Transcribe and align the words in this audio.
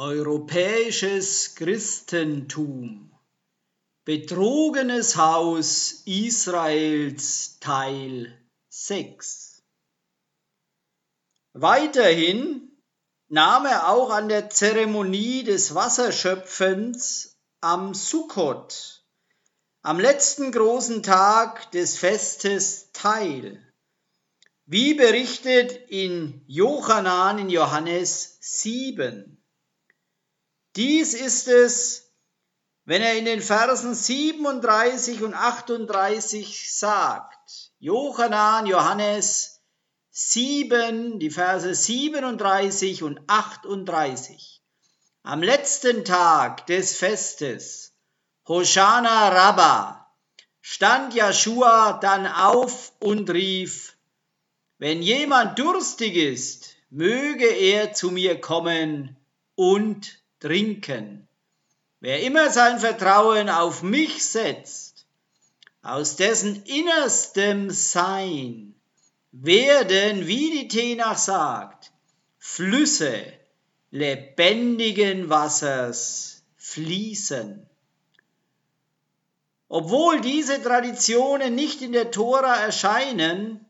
Europäisches 0.00 1.56
Christentum 1.56 3.12
Betrogenes 4.06 5.18
Haus 5.18 6.04
Israels 6.06 7.58
Teil 7.60 8.34
6 8.70 9.62
Weiterhin 11.52 12.72
nahm 13.28 13.66
er 13.66 13.90
auch 13.90 14.08
an 14.08 14.30
der 14.30 14.48
Zeremonie 14.48 15.44
des 15.44 15.74
Wasserschöpfens 15.74 17.38
am 17.60 17.92
Sukkot, 17.92 19.04
am 19.82 20.00
letzten 20.00 20.50
großen 20.50 21.02
Tag 21.02 21.72
des 21.72 21.98
Festes 21.98 22.90
teil, 22.94 23.62
wie 24.64 24.94
berichtet 24.94 25.72
in 25.90 26.42
Johannan 26.46 27.38
in 27.38 27.50
Johannes 27.50 28.38
7. 28.40 29.36
Dies 30.80 31.12
ist 31.12 31.46
es, 31.46 32.10
wenn 32.86 33.02
er 33.02 33.18
in 33.18 33.26
den 33.26 33.42
Versen 33.42 33.94
37 33.94 35.22
und 35.22 35.34
38 35.34 36.74
sagt, 36.74 37.70
Johannan, 37.80 38.64
Johannes 38.64 39.60
7, 40.08 41.18
die 41.18 41.28
Verse 41.28 41.74
37 41.74 43.02
und 43.02 43.20
38. 43.26 44.62
Am 45.22 45.42
letzten 45.42 46.06
Tag 46.06 46.66
des 46.68 46.96
Festes, 46.96 47.92
Hoshana 48.48 49.28
Rabba, 49.28 50.10
stand 50.62 51.12
Joshua 51.12 51.98
dann 52.00 52.26
auf 52.26 52.94
und 53.00 53.28
rief, 53.28 53.98
wenn 54.78 55.02
jemand 55.02 55.58
durstig 55.58 56.16
ist, 56.16 56.74
möge 56.88 57.48
er 57.48 57.92
zu 57.92 58.10
mir 58.10 58.40
kommen 58.40 59.18
und 59.56 60.20
trinken. 60.40 61.28
Wer 62.00 62.22
immer 62.22 62.50
sein 62.50 62.78
Vertrauen 62.80 63.48
auf 63.48 63.82
mich 63.82 64.24
setzt, 64.24 65.06
aus 65.82 66.16
dessen 66.16 66.64
innerstem 66.64 67.70
Sein 67.70 68.74
werden, 69.32 70.26
wie 70.26 70.50
die 70.50 70.68
Tenach 70.68 71.18
sagt, 71.18 71.92
Flüsse 72.38 73.22
lebendigen 73.90 75.28
Wassers 75.28 76.42
fließen. 76.56 77.66
Obwohl 79.68 80.20
diese 80.20 80.62
Traditionen 80.62 81.54
nicht 81.54 81.82
in 81.82 81.92
der 81.92 82.10
Tora 82.10 82.56
erscheinen, 82.56 83.64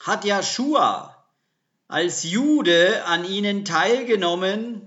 hat 0.00 0.24
Joshua 0.24 1.24
als 1.88 2.22
Jude 2.24 3.04
an 3.04 3.24
ihnen 3.24 3.64
teilgenommen 3.64 4.81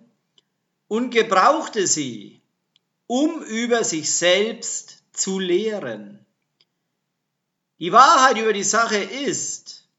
und 0.87 1.09
gebrauchte 1.09 1.87
sie, 1.87 2.41
um 3.07 3.43
über 3.43 3.83
sich 3.83 4.13
selbst 4.13 5.03
zu 5.13 5.39
lehren. 5.39 6.25
Die 7.79 7.91
Wahrheit 7.91 8.37
über 8.37 8.53
die 8.53 8.63
Sache 8.63 8.97
ist, 8.97 9.89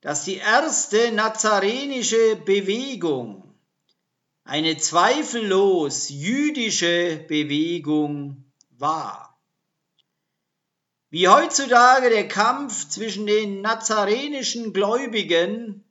dass 0.00 0.24
die 0.24 0.36
erste 0.36 1.12
nazarenische 1.12 2.36
Bewegung 2.36 3.54
eine 4.44 4.76
zweifellos 4.76 6.08
jüdische 6.08 7.24
Bewegung 7.28 8.44
war. 8.70 9.38
Wie 11.10 11.28
heutzutage 11.28 12.10
der 12.10 12.28
Kampf 12.28 12.88
zwischen 12.88 13.26
den 13.26 13.60
nazarenischen 13.60 14.72
Gläubigen 14.72 15.84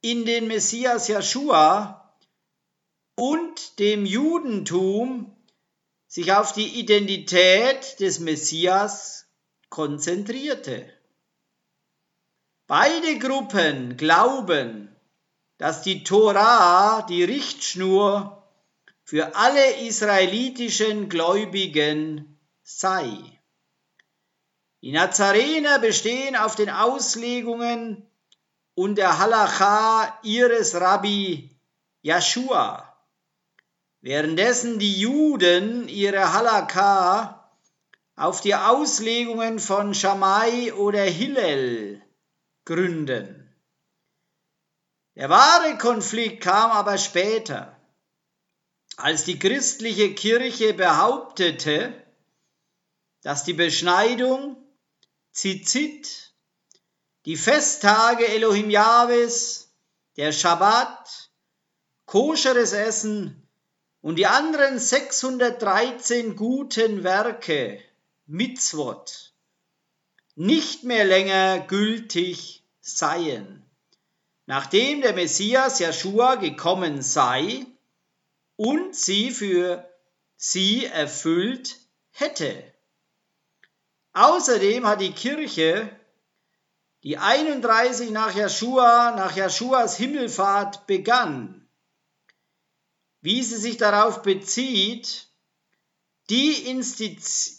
in 0.00 0.24
den 0.24 0.46
Messias 0.46 1.08
Joshua 1.08 2.03
und 3.16 3.78
dem 3.78 4.06
Judentum 4.06 5.34
sich 6.06 6.32
auf 6.32 6.52
die 6.52 6.78
Identität 6.78 7.98
des 8.00 8.20
Messias 8.20 9.26
konzentrierte. 9.68 10.92
Beide 12.66 13.18
Gruppen 13.18 13.96
glauben, 13.96 14.94
dass 15.58 15.82
die 15.82 16.04
Tora 16.04 17.02
die 17.02 17.24
Richtschnur 17.24 18.42
für 19.02 19.36
alle 19.36 19.80
israelitischen 19.86 21.08
Gläubigen 21.08 22.38
sei. 22.62 23.08
Die 24.80 24.92
Nazarener 24.92 25.78
bestehen 25.78 26.36
auf 26.36 26.56
den 26.56 26.70
Auslegungen 26.70 28.06
und 28.74 28.96
der 28.96 29.18
Halacha 29.18 30.18
ihres 30.22 30.74
Rabbi 30.74 31.50
Joshua 32.02 32.93
währenddessen 34.04 34.78
die 34.78 35.00
Juden 35.00 35.88
ihre 35.88 36.34
Halakha 36.34 37.50
auf 38.16 38.42
die 38.42 38.54
Auslegungen 38.54 39.58
von 39.58 39.94
Shammai 39.94 40.74
oder 40.74 41.02
Hillel 41.02 42.02
gründen. 42.66 43.50
Der 45.14 45.30
wahre 45.30 45.78
Konflikt 45.78 46.42
kam 46.42 46.70
aber 46.70 46.98
später, 46.98 47.80
als 48.98 49.24
die 49.24 49.38
christliche 49.38 50.12
Kirche 50.12 50.74
behauptete, 50.74 51.94
dass 53.22 53.44
die 53.44 53.54
Beschneidung, 53.54 54.58
Zizit, 55.32 56.34
die 57.24 57.38
Festtage 57.38 58.28
Elohim 58.28 58.68
Jahwes, 58.68 59.74
der 60.18 60.30
Schabbat, 60.32 61.30
koscheres 62.04 62.74
Essen 62.74 63.40
und 64.04 64.16
die 64.16 64.26
anderen 64.26 64.78
613 64.78 66.36
guten 66.36 67.04
Werke, 67.04 67.80
Mitzvot, 68.26 69.32
nicht 70.34 70.84
mehr 70.84 71.06
länger 71.06 71.60
gültig 71.60 72.62
seien, 72.82 73.64
nachdem 74.44 75.00
der 75.00 75.14
Messias 75.14 75.78
Joshua 75.78 76.34
gekommen 76.34 77.00
sei 77.00 77.64
und 78.56 78.94
sie 78.94 79.30
für 79.30 79.88
sie 80.36 80.84
erfüllt 80.84 81.78
hätte. 82.10 82.62
Außerdem 84.12 84.86
hat 84.86 85.00
die 85.00 85.12
Kirche, 85.12 85.88
die 87.04 87.16
31 87.16 88.10
nach 88.10 88.36
Joshua, 88.36 89.12
nach 89.12 89.34
Joshuas 89.34 89.96
Himmelfahrt 89.96 90.86
begann, 90.86 91.63
wie 93.24 93.42
sie 93.42 93.56
sich 93.56 93.78
darauf 93.78 94.20
bezieht, 94.20 95.28
die 96.28 96.68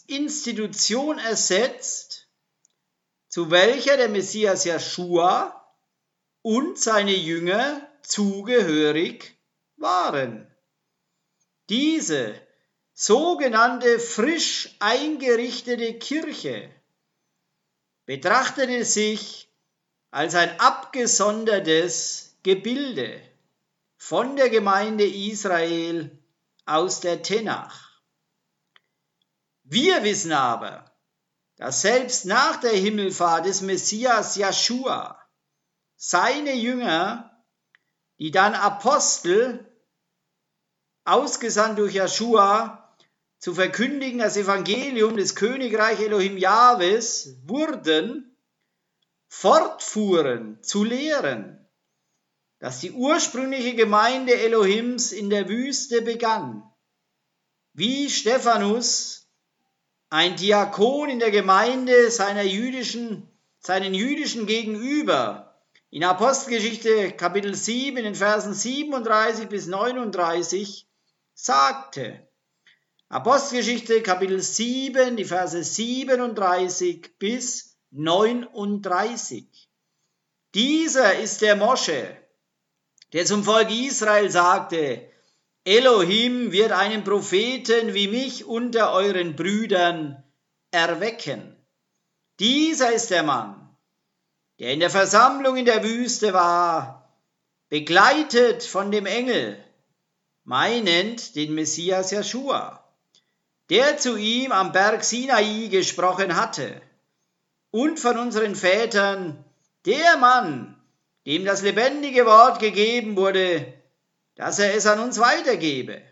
Institution 0.06 1.18
ersetzt, 1.18 2.28
zu 3.28 3.50
welcher 3.50 3.96
der 3.96 4.08
Messias 4.08 4.64
Joshua 4.64 5.74
und 6.42 6.78
seine 6.78 7.16
Jünger 7.16 7.84
zugehörig 8.02 9.36
waren. 9.76 10.46
Diese 11.68 12.40
sogenannte 12.92 13.98
frisch 13.98 14.76
eingerichtete 14.78 15.94
Kirche 15.94 16.70
betrachtete 18.04 18.84
sich 18.84 19.48
als 20.12 20.36
ein 20.36 20.60
abgesondertes 20.60 22.36
Gebilde 22.44 23.20
von 23.96 24.36
der 24.36 24.50
Gemeinde 24.50 25.06
Israel 25.06 26.22
aus 26.64 27.00
der 27.00 27.22
Tenach. 27.22 28.00
Wir 29.64 30.04
wissen 30.04 30.32
aber, 30.32 30.90
dass 31.56 31.82
selbst 31.82 32.26
nach 32.26 32.56
der 32.60 32.72
Himmelfahrt 32.72 33.46
des 33.46 33.62
Messias 33.62 34.36
Joshua 34.36 35.20
seine 35.96 36.54
Jünger, 36.54 37.42
die 38.18 38.30
dann 38.30 38.54
Apostel, 38.54 39.66
ausgesandt 41.04 41.78
durch 41.78 41.94
Joshua, 41.94 42.94
zu 43.38 43.54
verkündigen 43.54 44.18
das 44.18 44.36
Evangelium 44.36 45.16
des 45.16 45.34
Königreich 45.34 46.00
Elohim 46.00 46.36
Jahwes 46.36 47.36
wurden, 47.44 48.36
fortfuhren 49.28 50.62
zu 50.62 50.84
lehren 50.84 51.55
dass 52.58 52.80
die 52.80 52.92
ursprüngliche 52.92 53.74
Gemeinde 53.74 54.34
Elohims 54.34 55.12
in 55.12 55.30
der 55.30 55.48
Wüste 55.48 56.02
begann. 56.02 56.62
Wie 57.72 58.08
Stephanus, 58.08 59.28
ein 60.08 60.36
Diakon 60.36 61.10
in 61.10 61.18
der 61.18 61.30
Gemeinde 61.30 62.10
seiner 62.10 62.42
jüdischen, 62.42 63.28
seinen 63.58 63.92
jüdischen 63.92 64.46
Gegenüber, 64.46 65.46
in 65.90 66.04
Apostelgeschichte 66.04 67.12
Kapitel 67.12 67.54
7 67.54 67.96
in 67.98 68.04
den 68.04 68.14
Versen 68.14 68.54
37 68.54 69.48
bis 69.48 69.66
39 69.66 70.86
sagte. 71.34 72.26
Apostelgeschichte 73.08 74.02
Kapitel 74.02 74.40
7, 74.40 75.16
die 75.16 75.24
Verse 75.24 75.62
37 75.62 77.18
bis 77.18 77.78
39. 77.92 79.46
Dieser 80.54 81.18
ist 81.18 81.40
der 81.40 81.54
Mosche, 81.54 82.16
der 83.12 83.24
zum 83.24 83.44
Volk 83.44 83.70
Israel 83.70 84.30
sagte, 84.30 85.08
Elohim 85.64 86.52
wird 86.52 86.72
einen 86.72 87.04
Propheten 87.04 87.94
wie 87.94 88.08
mich 88.08 88.44
unter 88.44 88.92
euren 88.92 89.34
Brüdern 89.34 90.22
erwecken. 90.70 91.56
Dieser 92.38 92.92
ist 92.92 93.10
der 93.10 93.22
Mann, 93.22 93.76
der 94.58 94.72
in 94.72 94.80
der 94.80 94.90
Versammlung 94.90 95.56
in 95.56 95.64
der 95.64 95.82
Wüste 95.82 96.32
war, 96.32 97.12
begleitet 97.68 98.62
von 98.62 98.90
dem 98.90 99.06
Engel, 99.06 99.62
meinend 100.44 101.34
den 101.34 101.54
Messias 101.54 102.10
Jeschua, 102.10 102.84
der 103.70 103.98
zu 103.98 104.16
ihm 104.16 104.52
am 104.52 104.72
Berg 104.72 105.02
Sinai 105.02 105.68
gesprochen 105.68 106.36
hatte, 106.36 106.80
und 107.70 107.98
von 107.98 108.18
unseren 108.18 108.54
Vätern 108.54 109.44
der 109.84 110.16
Mann, 110.18 110.75
dem 111.26 111.44
das 111.44 111.62
lebendige 111.62 112.24
Wort 112.24 112.60
gegeben 112.60 113.16
wurde, 113.16 113.74
dass 114.36 114.58
er 114.58 114.74
es 114.74 114.86
an 114.86 115.00
uns 115.00 115.18
weitergebe. 115.18 116.02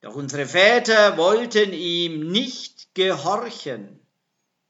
Doch 0.00 0.16
unsere 0.16 0.46
Väter 0.46 1.16
wollten 1.16 1.72
ihm 1.72 2.30
nicht 2.30 2.94
gehorchen. 2.94 4.00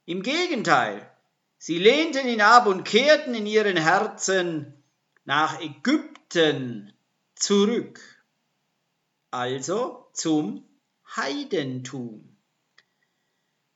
Im 0.05 0.23
Gegenteil, 0.23 1.11
sie 1.59 1.79
lehnten 1.79 2.29
ihn 2.29 2.43
ab 2.43 2.67
und 2.67 2.85
kehrten 2.85 3.35
in 3.35 3.47
ihren 3.47 3.77
Herzen 3.77 4.75
nach 5.25 5.61
Ägypten 5.61 6.93
zurück, 7.35 8.01
also 9.31 10.07
zum 10.13 10.69
Heidentum. 11.17 12.37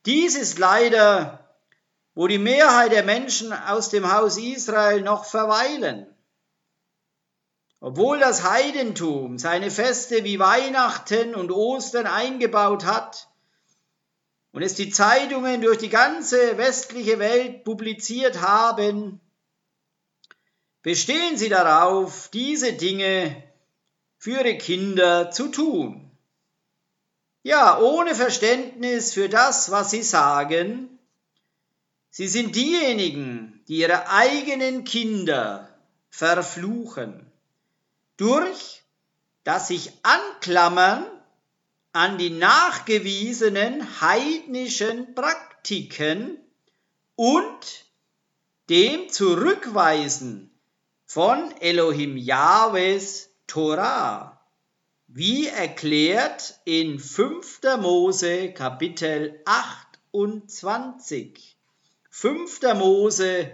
Dies 0.05 0.35
ist 0.35 0.59
leider, 0.59 1.48
wo 2.19 2.27
die 2.27 2.37
Mehrheit 2.37 2.91
der 2.91 3.03
Menschen 3.03 3.53
aus 3.53 3.87
dem 3.87 4.11
Haus 4.11 4.37
Israel 4.37 4.99
noch 4.99 5.23
verweilen. 5.23 6.05
Obwohl 7.79 8.19
das 8.19 8.43
Heidentum 8.43 9.37
seine 9.37 9.71
Feste 9.71 10.25
wie 10.25 10.37
Weihnachten 10.37 11.33
und 11.33 11.49
Ostern 11.49 12.07
eingebaut 12.07 12.83
hat 12.83 13.29
und 14.51 14.63
es 14.63 14.75
die 14.75 14.89
Zeitungen 14.89 15.61
durch 15.61 15.77
die 15.77 15.87
ganze 15.87 16.57
westliche 16.57 17.19
Welt 17.19 17.63
publiziert 17.63 18.41
haben, 18.41 19.21
bestehen 20.81 21.37
sie 21.37 21.47
darauf, 21.47 22.27
diese 22.33 22.73
Dinge 22.73 23.41
für 24.17 24.31
ihre 24.31 24.57
Kinder 24.57 25.31
zu 25.31 25.47
tun. 25.47 26.11
Ja, 27.43 27.79
ohne 27.79 28.13
Verständnis 28.13 29.13
für 29.13 29.29
das, 29.29 29.71
was 29.71 29.91
sie 29.91 30.03
sagen. 30.03 30.98
Sie 32.11 32.27
sind 32.27 32.55
diejenigen, 32.55 33.63
die 33.67 33.77
ihre 33.77 34.09
eigenen 34.09 34.83
Kinder 34.83 35.69
verfluchen 36.09 37.31
durch 38.17 38.83
das 39.43 39.69
sich 39.69 39.91
Anklammern 40.03 41.05
an 41.91 42.17
die 42.17 42.29
nachgewiesenen 42.29 44.01
heidnischen 44.01 45.15
Praktiken 45.15 46.37
und 47.15 47.85
dem 48.69 49.09
Zurückweisen 49.09 50.51
von 51.05 51.51
Elohim 51.59 52.17
Jahwes 52.17 53.31
Torah, 53.47 54.39
wie 55.07 55.47
erklärt 55.47 56.59
in 56.65 56.99
5. 56.99 57.61
Mose 57.79 58.53
Kapitel 58.53 59.41
28. 59.45 61.58
5. 62.21 62.61
Mose, 62.75 63.49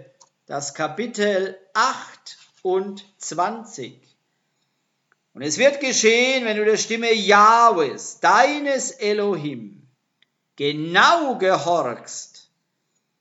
das 0.46 0.74
Kapitel 0.74 1.56
28. 1.74 4.00
Und 5.34 5.42
es 5.42 5.58
wird 5.58 5.78
geschehen, 5.78 6.44
wenn 6.44 6.56
du 6.56 6.64
der 6.64 6.76
Stimme 6.76 7.14
Jahwes, 7.14 8.18
deines 8.18 8.90
Elohim, 8.90 9.86
genau 10.56 11.38
gehorchst, 11.38 12.50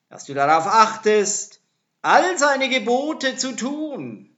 dass 0.10 0.26
du 0.26 0.34
darauf 0.34 0.66
achtest, 0.66 1.60
all 2.02 2.40
seine 2.40 2.68
Gebote 2.68 3.38
zu 3.38 3.56
tun, 3.56 4.36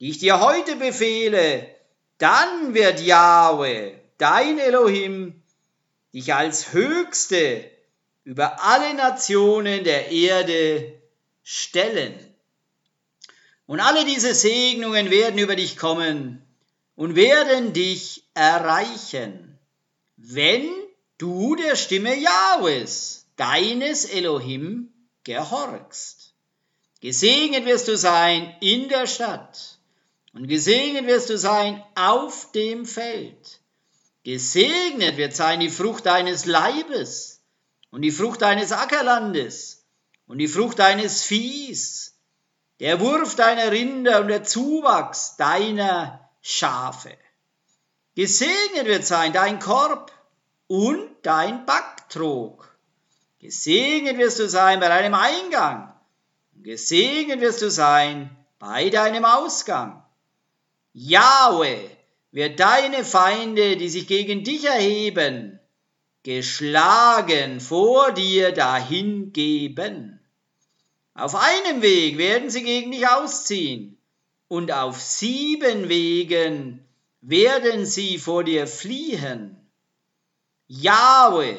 die 0.00 0.08
ich 0.08 0.16
dir 0.16 0.40
heute 0.40 0.76
befehle, 0.76 1.68
dann 2.16 2.72
wird 2.72 3.02
Jahwe, 3.02 4.00
dein 4.16 4.58
Elohim, 4.58 5.42
dich 6.14 6.32
als 6.32 6.72
Höchste 6.72 7.70
über 8.28 8.62
alle 8.62 8.92
Nationen 8.92 9.84
der 9.84 10.10
Erde 10.10 11.00
stellen. 11.42 12.12
Und 13.64 13.80
alle 13.80 14.04
diese 14.04 14.34
Segnungen 14.34 15.10
werden 15.10 15.38
über 15.38 15.56
dich 15.56 15.78
kommen, 15.78 16.42
und 16.94 17.14
werden 17.14 17.72
dich 17.72 18.24
erreichen, 18.34 19.58
wenn 20.18 20.68
du 21.16 21.54
der 21.54 21.74
Stimme 21.74 22.18
Jahwes, 22.18 23.26
deines 23.36 24.04
Elohim, 24.04 24.92
gehorchst. 25.24 26.34
Gesegnet 27.00 27.64
wirst 27.64 27.88
du 27.88 27.96
sein 27.96 28.54
in 28.60 28.90
der 28.90 29.06
Stadt 29.06 29.78
und 30.34 30.48
gesegnet 30.48 31.06
wirst 31.06 31.30
du 31.30 31.38
sein 31.38 31.82
auf 31.94 32.52
dem 32.52 32.84
Feld. 32.84 33.60
Gesegnet 34.22 35.16
wird 35.16 35.34
sein 35.34 35.60
die 35.60 35.70
Frucht 35.70 36.04
deines 36.04 36.44
Leibes 36.44 37.37
und 37.90 38.02
die 38.02 38.10
Frucht 38.10 38.42
deines 38.42 38.72
Ackerlandes 38.72 39.84
und 40.26 40.38
die 40.38 40.48
Frucht 40.48 40.78
deines 40.78 41.22
Viehs, 41.22 42.14
der 42.80 43.00
Wurf 43.00 43.34
deiner 43.34 43.72
Rinder 43.72 44.20
und 44.20 44.28
der 44.28 44.44
Zuwachs 44.44 45.36
deiner 45.36 46.30
Schafe. 46.40 47.16
Gesegnet 48.14 48.86
wird 48.86 49.04
sein 49.04 49.32
dein 49.32 49.58
Korb 49.58 50.12
und 50.66 51.08
dein 51.22 51.66
Backtrog. 51.66 52.76
Gesegnet 53.40 54.18
wirst 54.18 54.38
du 54.38 54.48
sein 54.48 54.80
bei 54.80 54.88
deinem 54.88 55.14
Eingang. 55.14 55.94
Gesegnet 56.54 57.40
wirst 57.40 57.62
du 57.62 57.70
sein 57.70 58.36
bei 58.58 58.90
deinem 58.90 59.24
Ausgang. 59.24 60.04
Jahwe 60.92 61.90
wird 62.32 62.58
deine 62.58 63.04
Feinde, 63.04 63.76
die 63.76 63.88
sich 63.88 64.06
gegen 64.08 64.42
dich 64.42 64.64
erheben, 64.64 65.57
geschlagen 66.28 67.58
vor 67.58 68.12
dir 68.12 68.52
dahingeben. 68.52 70.20
Auf 71.14 71.34
einem 71.34 71.80
Weg 71.80 72.18
werden 72.18 72.50
sie 72.50 72.62
gegen 72.64 72.92
dich 72.92 73.08
ausziehen, 73.08 73.96
und 74.46 74.70
auf 74.70 75.00
sieben 75.00 75.88
Wegen 75.88 76.86
werden 77.22 77.86
sie 77.86 78.18
vor 78.18 78.44
dir 78.44 78.66
fliehen. 78.66 79.56
Jahwe 80.66 81.56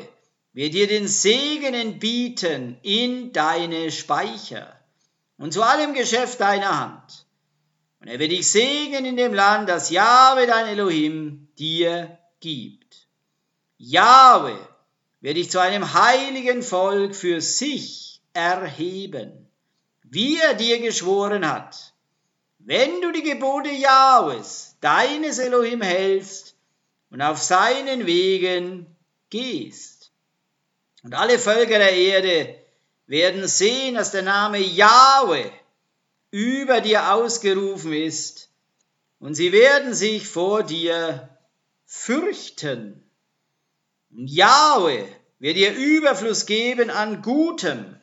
wird 0.53 0.75
dir 0.75 0.85
den 0.85 1.07
Segen 1.07 1.73
entbieten 1.73 2.77
in 2.83 3.33
deine 3.33 3.89
Speicher 3.89 4.79
und 5.39 5.51
zu 5.51 5.63
allem 5.63 5.95
Geschäft 5.95 6.41
deiner 6.41 6.79
Hand. 6.79 7.25
Und 8.01 8.07
er 8.07 8.19
wird 8.19 8.31
dich 8.31 8.45
segnen 8.45 9.05
in 9.05 9.17
dem 9.17 9.33
Land, 9.33 9.67
das 9.67 9.89
Jahwe 9.89 10.45
dein 10.45 10.67
Elohim 10.67 11.47
dir 11.57 12.19
gibt. 12.39 12.78
Jahwe 13.79 14.55
wird 15.21 15.38
dich 15.38 15.50
zu 15.50 15.59
einem 15.59 15.93
heiligen 15.93 16.62
Volk 16.62 17.15
für 17.15 17.41
sich 17.41 18.21
erheben, 18.33 19.50
wie 20.03 20.38
er 20.38 20.53
dir 20.53 20.79
geschworen 20.79 21.51
hat 21.51 21.89
wenn 22.59 23.01
du 23.01 23.12
die 23.12 23.24
Gebote 23.24 23.71
Jahwes, 23.71 24.75
deines 24.81 25.39
Elohim, 25.39 25.81
hältst 25.81 26.55
und 27.09 27.21
auf 27.21 27.41
seinen 27.41 28.05
Wegen 28.05 28.86
gehst. 29.29 30.12
Und 31.03 31.15
alle 31.15 31.39
Völker 31.39 31.79
der 31.79 31.93
Erde 31.93 32.55
werden 33.07 33.48
sehen, 33.48 33.95
dass 33.95 34.12
der 34.12 34.21
Name 34.21 34.59
Jahwe 34.59 35.51
über 36.31 36.81
dir 36.81 37.13
ausgerufen 37.13 37.93
ist, 37.93 38.50
und 39.19 39.33
sie 39.33 39.51
werden 39.51 39.93
sich 39.93 40.27
vor 40.27 40.63
dir 40.63 41.27
fürchten. 41.86 43.03
Jahwe 44.11 45.07
wird 45.39 45.57
dir 45.57 45.73
Überfluss 45.73 46.45
geben 46.45 46.89
an 46.89 47.21
Gutem 47.21 47.99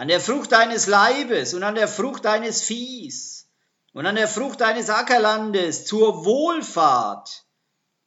an 0.00 0.08
der 0.08 0.20
Frucht 0.20 0.52
deines 0.52 0.86
Leibes 0.86 1.52
und 1.52 1.62
an 1.62 1.74
der 1.74 1.86
Frucht 1.86 2.24
deines 2.24 2.62
Viehs 2.62 3.50
und 3.92 4.06
an 4.06 4.14
der 4.14 4.28
Frucht 4.28 4.62
deines 4.62 4.88
Ackerlandes 4.88 5.84
zur 5.84 6.24
Wohlfahrt 6.24 7.44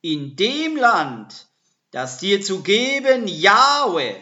in 0.01 0.35
dem 0.35 0.75
Land, 0.75 1.45
das 1.91 2.17
dir 2.17 2.41
zu 2.41 2.63
geben 2.63 3.27
Jahwe, 3.27 4.15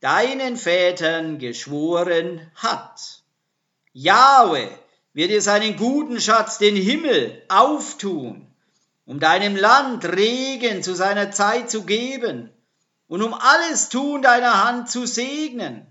deinen 0.00 0.58
Vätern 0.58 1.38
geschworen 1.38 2.50
hat. 2.54 3.22
Jahwe 3.94 4.68
wird 5.14 5.30
dir 5.30 5.40
seinen 5.40 5.76
guten 5.78 6.20
Schatz, 6.20 6.58
den 6.58 6.76
Himmel, 6.76 7.42
auftun, 7.48 8.46
um 9.06 9.18
deinem 9.18 9.56
Land 9.56 10.04
Regen 10.04 10.82
zu 10.82 10.94
seiner 10.94 11.30
Zeit 11.30 11.70
zu 11.70 11.84
geben 11.84 12.50
und 13.06 13.22
um 13.22 13.32
alles 13.32 13.88
Tun 13.88 14.20
deiner 14.20 14.64
Hand 14.64 14.90
zu 14.90 15.06
segnen 15.06 15.86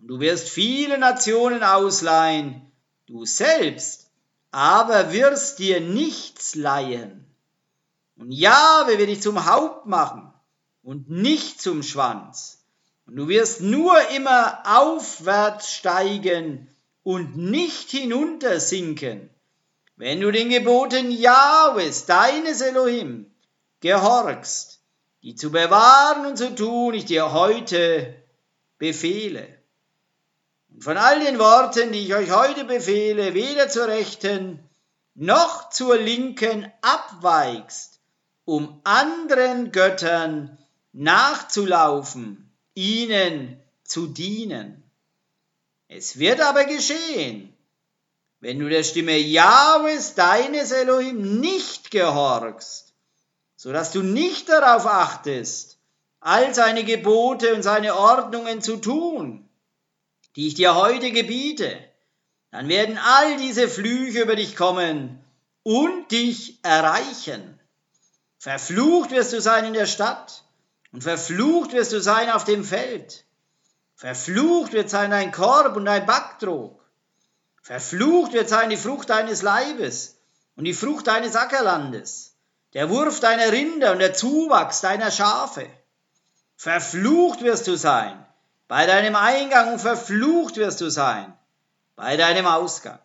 und 0.00 0.08
du 0.08 0.20
wirst 0.20 0.48
viele 0.48 0.98
Nationen 0.98 1.62
ausleihen, 1.62 2.62
du 3.06 3.24
selbst 3.24 4.10
aber 4.50 5.12
wirst 5.12 5.58
dir 5.58 5.80
nichts 5.80 6.54
leihen. 6.54 7.26
Und 8.16 8.32
Jahwe 8.32 8.98
wird 8.98 9.08
dich 9.08 9.22
zum 9.22 9.46
Haupt 9.46 9.86
machen 9.86 10.32
und 10.82 11.08
nicht 11.08 11.60
zum 11.60 11.82
Schwanz. 11.82 12.58
Und 13.06 13.16
du 13.16 13.28
wirst 13.28 13.60
nur 13.60 13.96
immer 14.10 14.62
aufwärts 14.64 15.72
steigen 15.72 16.68
und 17.02 17.36
nicht 17.36 17.90
hinunter 17.90 18.60
sinken, 18.60 19.30
wenn 20.00 20.18
du 20.18 20.30
den 20.30 20.48
Geboten 20.48 21.10
Jahwes, 21.10 22.06
deines 22.06 22.62
Elohim, 22.62 23.30
gehorchst, 23.80 24.80
die 25.22 25.34
zu 25.34 25.50
bewahren 25.50 26.24
und 26.24 26.38
zu 26.38 26.54
tun 26.54 26.94
ich 26.94 27.04
dir 27.04 27.34
heute 27.34 28.14
befehle. 28.78 29.46
Und 30.70 30.82
von 30.84 30.96
all 30.96 31.20
den 31.20 31.38
Worten, 31.38 31.92
die 31.92 32.06
ich 32.06 32.14
euch 32.14 32.30
heute 32.30 32.64
befehle, 32.64 33.34
weder 33.34 33.68
zur 33.68 33.88
Rechten 33.88 34.58
noch 35.14 35.68
zur 35.68 35.98
Linken 35.98 36.72
abweigst, 36.80 38.00
um 38.46 38.80
anderen 38.84 39.70
Göttern 39.70 40.56
nachzulaufen, 40.94 42.50
ihnen 42.72 43.62
zu 43.84 44.06
dienen. 44.06 44.82
Es 45.88 46.18
wird 46.18 46.40
aber 46.40 46.64
geschehen, 46.64 47.54
wenn 48.40 48.58
du 48.58 48.68
der 48.68 48.82
Stimme 48.82 49.16
Jahwes, 49.18 50.14
deines 50.14 50.72
Elohim, 50.72 51.40
nicht 51.40 51.90
gehorchst, 51.90 52.94
so 53.56 53.72
dass 53.72 53.92
du 53.92 54.02
nicht 54.02 54.48
darauf 54.48 54.86
achtest, 54.86 55.78
all 56.20 56.54
seine 56.54 56.84
Gebote 56.84 57.54
und 57.54 57.62
seine 57.62 57.96
Ordnungen 57.96 58.62
zu 58.62 58.78
tun, 58.78 59.48
die 60.36 60.48
ich 60.48 60.54
dir 60.54 60.74
heute 60.74 61.12
gebiete, 61.12 61.78
dann 62.50 62.68
werden 62.68 62.98
all 62.98 63.36
diese 63.36 63.68
Flüche 63.68 64.22
über 64.22 64.36
dich 64.36 64.56
kommen 64.56 65.22
und 65.62 66.10
dich 66.10 66.64
erreichen. 66.64 67.60
Verflucht 68.38 69.10
wirst 69.10 69.34
du 69.34 69.40
sein 69.40 69.66
in 69.66 69.74
der 69.74 69.86
Stadt 69.86 70.44
und 70.92 71.02
verflucht 71.02 71.72
wirst 71.72 71.92
du 71.92 72.00
sein 72.00 72.30
auf 72.30 72.44
dem 72.44 72.64
Feld. 72.64 73.24
Verflucht 73.96 74.72
wird 74.72 74.88
sein 74.88 75.10
dein 75.10 75.30
Korb 75.30 75.76
und 75.76 75.84
dein 75.84 76.06
Backtrog. 76.06 76.79
Verflucht 77.70 78.32
wird 78.32 78.48
sein 78.48 78.68
die 78.68 78.76
Frucht 78.76 79.10
deines 79.10 79.42
Leibes 79.42 80.16
und 80.56 80.64
die 80.64 80.74
Frucht 80.74 81.06
deines 81.06 81.36
Ackerlandes, 81.36 82.34
der 82.74 82.90
Wurf 82.90 83.20
deiner 83.20 83.52
Rinder 83.52 83.92
und 83.92 84.00
der 84.00 84.12
Zuwachs 84.12 84.80
deiner 84.80 85.12
Schafe. 85.12 85.68
Verflucht 86.56 87.42
wirst 87.42 87.68
du 87.68 87.76
sein 87.76 88.26
bei 88.66 88.86
deinem 88.86 89.14
Eingang 89.14 89.74
und 89.74 89.78
verflucht 89.78 90.56
wirst 90.56 90.80
du 90.80 90.90
sein 90.90 91.32
bei 91.94 92.16
deinem 92.16 92.46
Ausgang. 92.46 92.98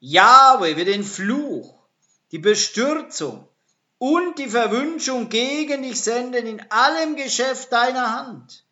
Jahwe 0.00 0.76
wird 0.76 0.88
den 0.88 1.04
Fluch, 1.04 1.72
die 2.32 2.40
Bestürzung 2.40 3.46
und 3.98 4.36
die 4.40 4.48
Verwünschung 4.48 5.28
gegen 5.28 5.84
dich 5.84 6.02
senden 6.02 6.48
in 6.48 6.72
allem 6.72 7.14
Geschäft 7.14 7.70
deiner 7.70 8.16
Hand, 8.16 8.64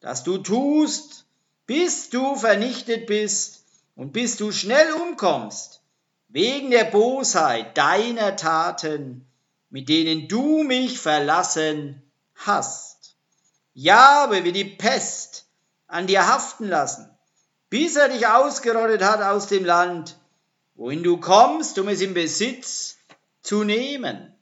dass 0.00 0.24
du 0.24 0.38
tust, 0.38 1.24
bis 1.66 2.10
du 2.10 2.34
vernichtet 2.34 3.06
bist 3.06 3.59
und 4.00 4.12
bis 4.14 4.38
du 4.38 4.50
schnell 4.50 4.92
umkommst, 4.92 5.82
wegen 6.28 6.70
der 6.70 6.84
Bosheit 6.84 7.76
deiner 7.76 8.34
Taten, 8.34 9.26
mit 9.68 9.90
denen 9.90 10.26
du 10.26 10.62
mich 10.62 10.98
verlassen 10.98 12.00
hast. 12.34 13.18
Jahwe 13.74 14.42
wird 14.42 14.56
die 14.56 14.64
Pest 14.64 15.44
an 15.86 16.06
dir 16.06 16.26
haften 16.26 16.66
lassen, 16.66 17.10
bis 17.68 17.96
er 17.96 18.08
dich 18.08 18.26
ausgerottet 18.26 19.02
hat 19.02 19.20
aus 19.20 19.48
dem 19.48 19.66
Land, 19.66 20.16
wohin 20.76 21.02
du 21.02 21.18
kommst, 21.18 21.78
um 21.78 21.88
es 21.88 22.00
in 22.00 22.14
Besitz 22.14 22.96
zu 23.42 23.64
nehmen. 23.64 24.34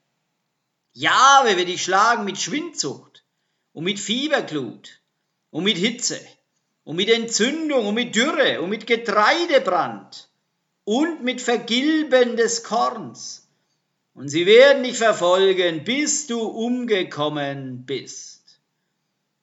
Jahwe 0.93 1.57
wird 1.57 1.67
dich 1.67 1.83
schlagen 1.83 2.25
mit 2.25 2.39
Schwindsucht 2.39 3.25
und 3.73 3.83
mit 3.83 3.99
Fieberglut 3.99 5.01
und 5.51 5.65
mit 5.65 5.79
Hitze 5.79 6.21
und 6.89 6.97
mit 6.97 7.11
Entzündung 7.11 7.87
und 7.87 7.95
mit 7.95 8.17
Dürre 8.17 8.63
und 8.63 8.71
mit 8.71 8.87
Getreidebrand 8.87 10.31
und 10.85 11.23
mit 11.23 11.43
Vergilben 11.43 12.39
des 12.39 12.65
Korns. 12.65 13.47
Und 14.15 14.31
sie 14.31 14.47
werden 14.47 14.85
dich 14.85 14.97
verfolgen, 14.97 15.85
bis 15.85 16.29
du 16.29 16.41
umgekommen 16.41 17.85
bist. 17.85 18.41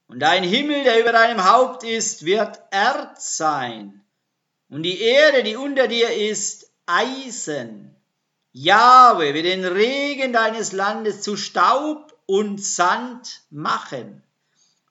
Und 0.08 0.22
dein 0.22 0.42
Himmel, 0.44 0.86
der 0.86 1.00
über 1.00 1.12
deinem 1.12 1.48
Haupt 1.48 1.84
ist, 1.84 2.26
wird 2.26 2.60
Erz 2.72 3.38
sein. 3.38 4.02
Und 4.70 4.82
die 4.82 5.00
Erde, 5.02 5.44
die 5.44 5.56
unter 5.56 5.88
dir 5.88 6.10
ist, 6.16 6.72
Eisen. 6.88 7.96
Jahwe 8.54 9.36
wird 9.36 9.46
den 9.46 9.66
Regen 9.66 10.34
deines 10.34 10.72
Landes 10.72 11.22
zu 11.22 11.38
Staub 11.38 12.12
und 12.26 12.60
Sand 12.60 13.44
machen. 13.52 14.24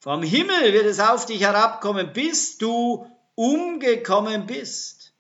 Vom 0.05 0.23
Himmel 0.23 0.75
wird 0.75 0.85
es 0.85 1.01
auf 1.01 1.25
dich 1.25 1.41
herabkommen, 1.41 2.13
bis 2.13 2.59
du 2.59 3.11
umgekommen 3.37 4.45
bist. 4.45 5.15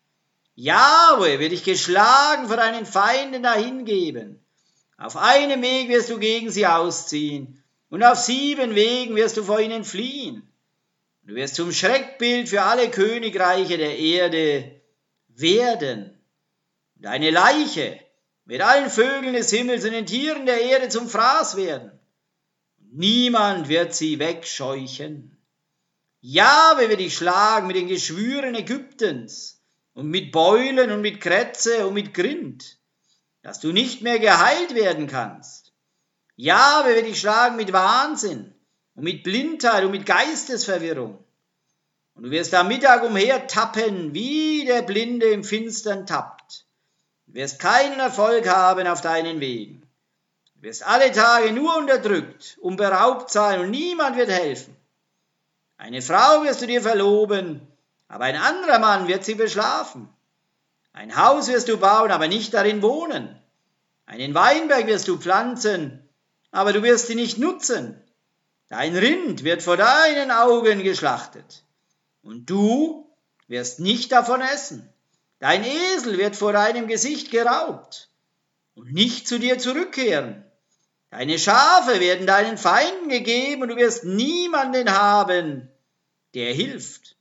Jahwe 0.56 1.38
wird 1.38 1.52
dich 1.52 1.64
geschlagen 1.64 2.48
vor 2.48 2.58
deinen 2.58 2.84
Feinden 2.84 3.42
dahingeben. 3.42 4.44
Auf 4.98 5.16
einem 5.16 5.62
Weg 5.62 5.88
wirst 5.88 6.10
du 6.10 6.18
gegen 6.18 6.50
sie 6.50 6.66
ausziehen, 6.66 7.64
und 7.88 8.02
auf 8.02 8.18
sieben 8.18 8.74
Wegen 8.74 9.16
wirst 9.16 9.38
du 9.38 9.44
vor 9.44 9.58
ihnen 9.58 9.84
fliehen. 9.84 10.46
Du 11.22 11.34
wirst 11.34 11.54
zum 11.54 11.72
Schreckbild 11.72 12.50
für 12.50 12.60
alle 12.60 12.90
Königreiche 12.90 13.78
der 13.78 13.98
Erde 13.98 14.82
werden. 15.28 16.14
Deine 16.96 17.30
Leiche 17.30 18.00
wird 18.44 18.60
allen 18.60 18.90
Vögeln 18.90 19.32
des 19.32 19.48
Himmels 19.48 19.86
und 19.86 19.92
den 19.92 20.04
Tieren 20.04 20.44
der 20.44 20.60
Erde 20.60 20.90
zum 20.90 21.08
Fraß 21.08 21.56
werden. 21.56 21.90
Niemand 22.96 23.68
wird 23.68 23.92
sie 23.92 24.20
wegscheuchen. 24.20 25.36
Jahwe 26.20 26.88
wird 26.88 27.00
dich 27.00 27.16
schlagen 27.16 27.66
mit 27.66 27.74
den 27.74 27.88
Geschwüren 27.88 28.54
Ägyptens 28.54 29.60
und 29.94 30.06
mit 30.06 30.30
Beulen 30.30 30.92
und 30.92 31.00
mit 31.00 31.20
Krätze 31.20 31.88
und 31.88 31.94
mit 31.94 32.14
Grind, 32.14 32.78
dass 33.42 33.58
du 33.58 33.72
nicht 33.72 34.02
mehr 34.02 34.20
geheilt 34.20 34.76
werden 34.76 35.08
kannst. 35.08 35.72
Jahwe 36.36 36.94
wird 36.94 37.06
dich 37.06 37.18
schlagen 37.18 37.56
mit 37.56 37.72
Wahnsinn 37.72 38.54
und 38.94 39.02
mit 39.02 39.24
Blindheit 39.24 39.82
und 39.82 39.90
mit 39.90 40.06
Geistesverwirrung. 40.06 41.18
Und 42.14 42.22
du 42.22 42.30
wirst 42.30 42.54
am 42.54 42.68
Mittag 42.68 43.02
umher 43.02 43.48
tappen, 43.48 44.14
wie 44.14 44.66
der 44.66 44.82
Blinde 44.82 45.26
im 45.26 45.42
Finstern 45.42 46.06
tappt. 46.06 46.64
Du 47.26 47.34
wirst 47.34 47.58
keinen 47.58 47.98
Erfolg 47.98 48.48
haben 48.48 48.86
auf 48.86 49.00
deinen 49.00 49.40
Wegen 49.40 49.83
wirst 50.64 50.86
alle 50.86 51.12
Tage 51.12 51.52
nur 51.52 51.76
unterdrückt 51.76 52.56
und 52.62 52.76
beraubt 52.76 53.30
sein 53.30 53.60
und 53.60 53.70
niemand 53.70 54.16
wird 54.16 54.30
helfen. 54.30 54.74
Eine 55.76 56.00
Frau 56.00 56.42
wirst 56.42 56.62
du 56.62 56.66
dir 56.66 56.80
verloben, 56.80 57.60
aber 58.08 58.24
ein 58.24 58.36
anderer 58.36 58.78
Mann 58.78 59.06
wird 59.06 59.24
sie 59.24 59.34
beschlafen. 59.34 60.08
Ein 60.94 61.16
Haus 61.16 61.48
wirst 61.48 61.68
du 61.68 61.76
bauen, 61.76 62.10
aber 62.10 62.28
nicht 62.28 62.54
darin 62.54 62.80
wohnen. 62.80 63.38
Einen 64.06 64.34
Weinberg 64.34 64.86
wirst 64.86 65.06
du 65.08 65.18
pflanzen, 65.18 66.08
aber 66.50 66.72
du 66.72 66.82
wirst 66.82 67.10
ihn 67.10 67.16
nicht 67.16 67.36
nutzen. 67.36 68.02
Dein 68.68 68.96
Rind 68.96 69.44
wird 69.44 69.62
vor 69.62 69.76
deinen 69.76 70.30
Augen 70.30 70.82
geschlachtet, 70.82 71.62
und 72.22 72.48
du 72.48 73.14
wirst 73.48 73.80
nicht 73.80 74.12
davon 74.12 74.40
essen. 74.40 74.88
Dein 75.40 75.62
Esel 75.62 76.16
wird 76.16 76.36
vor 76.36 76.54
deinem 76.54 76.86
Gesicht 76.86 77.30
geraubt 77.30 78.08
und 78.74 78.92
nicht 78.92 79.28
zu 79.28 79.38
dir 79.38 79.58
zurückkehren. 79.58 80.43
Deine 81.16 81.38
Schafe 81.38 82.00
werden 82.00 82.26
deinen 82.26 82.58
Feinden 82.58 83.08
gegeben 83.08 83.62
und 83.62 83.68
du 83.68 83.76
wirst 83.76 84.02
niemanden 84.02 84.90
haben, 84.90 85.70
der 86.34 86.52
hilft. 86.52 87.14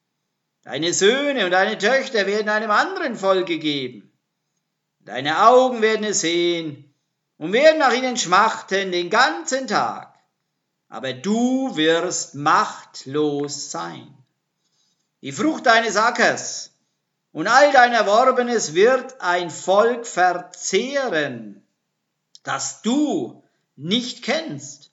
Deine 0.64 0.94
Söhne 0.94 1.46
und 1.46 1.52
deine 1.52 1.78
Töchter 1.78 2.26
werden 2.26 2.50
einem 2.50 2.72
anderen 2.72 3.16
Volk 3.16 3.46
gegeben. 3.46 4.12
Deine 5.02 5.46
Augen 5.46 5.84
werden 5.84 6.06
es 6.06 6.22
sehen 6.22 6.92
und 7.38 7.54
werden 7.54 7.78
nach 7.78 7.94
ihnen 7.94 8.18
schmachten 8.18 8.92
den 8.92 9.12
ganzen 9.12 9.68
Tag. 9.68 10.18
Aber 10.90 11.14
du 11.14 11.76
wirst 11.76 12.34
machtlos 12.34 13.70
sein. 13.70 14.12
Die 15.22 15.32
Frucht 15.32 15.68
deines 15.68 15.98
Ackers 15.98 16.72
und 17.32 17.46
all 17.46 17.72
dein 17.72 17.94
Erworbenes 17.94 18.74
wird 18.74 19.22
ein 19.22 19.52
Volk 19.52 20.08
verzehren, 20.08 21.64
das 22.42 22.82
du 22.82 23.43
nicht 23.76 24.24
kennst. 24.24 24.92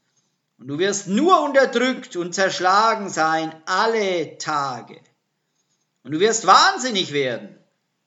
Und 0.58 0.68
du 0.68 0.78
wirst 0.78 1.08
nur 1.08 1.42
unterdrückt 1.42 2.16
und 2.16 2.34
zerschlagen 2.34 3.08
sein 3.08 3.54
alle 3.66 4.36
Tage. 4.38 5.00
Und 6.02 6.12
du 6.12 6.20
wirst 6.20 6.46
wahnsinnig 6.46 7.12
werden 7.12 7.56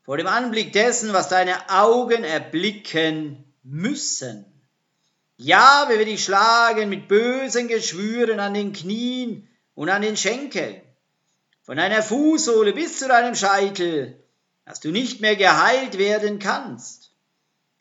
vor 0.04 0.18
dem 0.18 0.28
Anblick 0.28 0.74
dessen, 0.74 1.14
was 1.14 1.30
deine 1.30 1.70
Augen 1.70 2.24
erblicken 2.24 3.44
müssen. 3.64 4.46
Ja, 5.38 5.86
wir 5.88 5.98
werden 5.98 6.10
dich 6.10 6.24
schlagen 6.24 6.90
mit 6.90 7.08
bösen 7.08 7.68
Geschwüren 7.68 8.40
an 8.40 8.54
den 8.54 8.74
Knien 8.74 9.50
und 9.76 9.90
an 9.90 10.02
den 10.02 10.18
Schenkeln, 10.18 10.82
von 11.64 11.78
deiner 11.78 12.04
Fußsohle 12.04 12.74
bis 12.74 13.00
zu 13.00 13.08
deinem 13.08 13.36
Scheitel, 13.36 14.22
dass 14.66 14.80
du 14.80 14.92
nicht 14.92 15.22
mehr 15.22 15.36
geheilt 15.36 15.98
werden 15.98 16.40
kannst. 16.40 17.03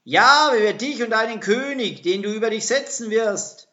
Jahwe 0.05 0.61
wird 0.61 0.81
dich 0.81 1.03
und 1.03 1.11
deinen 1.11 1.41
König, 1.41 2.03
den 2.03 2.23
du 2.23 2.33
über 2.33 2.51
dich 2.51 2.67
setzen 2.67 3.11
wirst, 3.11 3.69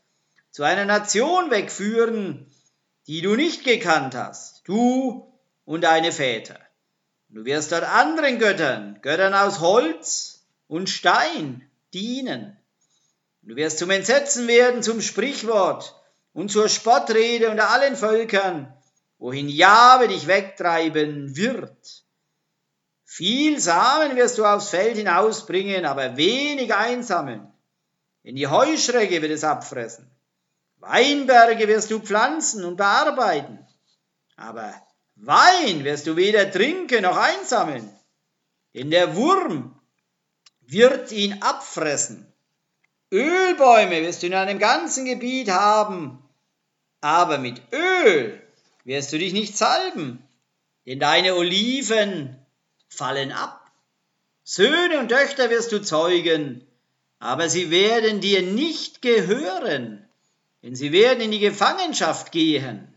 zu 0.52 0.64
einer 0.64 0.86
Nation 0.86 1.50
wegführen, 1.50 2.46
die 3.08 3.22
du 3.22 3.36
nicht 3.36 3.64
gekannt 3.64 4.16
hast, 4.16 4.62
du 4.66 5.34
und 5.66 5.82
deine 5.84 6.12
Väter. 6.12 6.60
Du 7.30 7.46
wirst 7.46 7.72
dort 7.72 7.84
anderen 7.84 8.40
Göttern, 8.40 9.00
Göttern 9.02 9.34
aus 9.34 9.60
Holz 9.60 10.46
und 10.68 10.90
Stein, 10.90 11.68
dienen. 11.94 12.58
Du 13.42 13.56
wirst 13.56 13.80
zum 13.80 13.90
Entsetzen 13.90 14.48
werden, 14.48 14.84
zum 14.84 15.02
Sprichwort 15.02 15.96
und 16.34 16.52
zur 16.52 16.70
Spottrede 16.70 17.50
unter 17.50 17.72
allen 17.72 17.96
Völkern, 17.96 18.72
wohin 19.18 19.50
Jahwe 19.50 20.08
dich 20.08 20.28
wegtreiben 20.28 21.36
wird. 21.36 22.04
Viel 23.12 23.60
Samen 23.60 24.16
wirst 24.18 24.38
du 24.38 24.46
aufs 24.46 24.70
Feld 24.70 24.96
hinausbringen, 24.96 25.84
aber 25.84 26.16
wenig 26.16 26.76
einsammeln, 26.76 27.52
denn 28.24 28.36
die 28.36 28.46
Heuschrecke 28.46 29.20
wird 29.24 29.32
es 29.32 29.44
abfressen. 29.44 30.08
Weinberge 30.78 31.68
wirst 31.68 31.90
du 31.90 32.00
pflanzen 32.00 32.64
und 32.64 32.78
bearbeiten, 32.78 33.68
aber 34.36 34.76
Wein 35.16 35.84
wirst 35.86 36.06
du 36.06 36.18
weder 36.18 36.52
trinken 36.52 37.02
noch 37.02 37.18
einsammeln, 37.18 37.92
denn 38.76 38.92
der 38.92 39.16
Wurm 39.16 39.82
wird 40.62 41.12
ihn 41.12 41.42
abfressen. 41.42 42.32
Ölbäume 43.12 44.04
wirst 44.04 44.22
du 44.22 44.28
in 44.28 44.36
einem 44.36 44.60
ganzen 44.60 45.06
Gebiet 45.06 45.50
haben, 45.50 46.24
aber 47.02 47.40
mit 47.40 47.60
Öl 47.74 48.40
wirst 48.84 49.12
du 49.12 49.18
dich 49.18 49.34
nicht 49.34 49.58
salben, 49.58 50.24
denn 50.86 51.00
deine 51.00 51.34
Oliven 51.34 52.39
fallen 52.90 53.32
ab. 53.32 53.72
Söhne 54.44 55.00
und 55.00 55.10
Töchter 55.10 55.50
wirst 55.50 55.72
du 55.72 55.82
zeugen, 55.82 56.68
aber 57.20 57.50
sie 57.50 57.72
werden 57.72 58.20
dir 58.20 58.42
nicht 58.42 59.02
gehören, 59.02 60.08
denn 60.64 60.76
sie 60.76 60.92
werden 60.92 61.22
in 61.22 61.32
die 61.32 61.40
Gefangenschaft 61.40 62.32
gehen. 62.32 62.94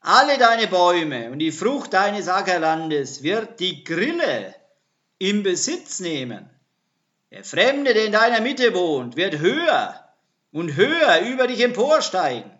Alle 0.00 0.38
deine 0.38 0.66
Bäume 0.66 1.30
und 1.30 1.38
die 1.38 1.52
Frucht 1.52 1.92
deines 1.92 2.28
Ackerlandes 2.28 3.22
wird 3.22 3.60
die 3.60 3.84
Grille 3.84 4.54
im 5.18 5.42
Besitz 5.42 6.00
nehmen. 6.00 6.48
Der 7.30 7.44
Fremde, 7.44 7.92
der 7.92 8.06
in 8.06 8.12
deiner 8.12 8.40
Mitte 8.40 8.74
wohnt, 8.74 9.16
wird 9.16 9.38
höher 9.38 10.06
und 10.52 10.76
höher 10.76 11.20
über 11.22 11.46
dich 11.48 11.60
emporsteigen. 11.60 12.50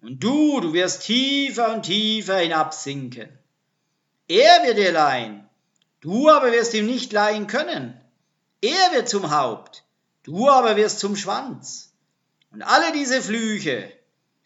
Und 0.00 0.24
du, 0.24 0.60
du 0.60 0.72
wirst 0.72 1.02
tiefer 1.02 1.74
und 1.74 1.82
tiefer 1.82 2.38
hinabsinken. 2.38 3.28
Er 4.26 4.64
wird 4.64 4.78
dir 4.78 4.92
leihen, 4.92 5.49
du 6.00 6.30
aber 6.30 6.52
wirst 6.52 6.74
ihm 6.74 6.86
nicht 6.86 7.12
leihen 7.12 7.46
können. 7.46 8.00
Er 8.60 8.92
wird 8.92 9.08
zum 9.08 9.30
Haupt, 9.30 9.84
du 10.22 10.48
aber 10.48 10.76
wirst 10.76 11.00
zum 11.00 11.16
Schwanz. 11.16 11.92
Und 12.52 12.62
alle 12.62 12.92
diese 12.92 13.22
Flüche, 13.22 13.92